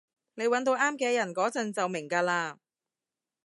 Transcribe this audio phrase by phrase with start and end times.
[0.33, 2.55] 你搵到啱嘅人嗰陣就明㗎喇